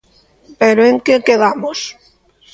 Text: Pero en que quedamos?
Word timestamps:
Pero 0.61 0.81
en 0.89 0.97
que 1.05 1.23
quedamos? 1.27 1.79